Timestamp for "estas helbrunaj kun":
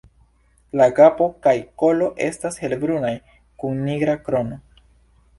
2.27-3.77